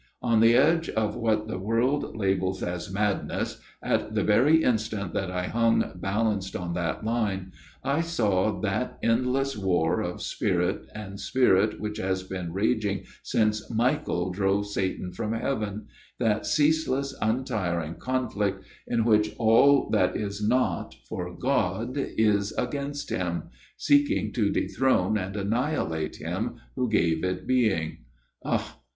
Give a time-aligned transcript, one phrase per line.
[0.23, 5.29] On the edge of what the world labels as madness, at the very instant that
[5.29, 7.51] I hung balanced on that line,
[7.83, 11.97] I saw that endless war of spirit and 134 A MIRROR OF SHALOTT spirit which
[11.99, 15.85] has been raging since Michael drove Satan from heaven
[16.17, 23.49] that ceaseless untiring conflict in which all that is not for God is against Him,
[23.77, 27.99] seeking to dethrone and annihilate Him who gave it being.
[28.43, 28.79] Ah